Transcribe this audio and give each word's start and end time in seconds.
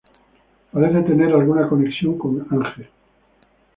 Parece 0.71 1.01
tener 1.07 1.31
alguna 1.31 1.69
conexión 1.69 2.17
con 2.17 2.47
Ange. 2.49 2.89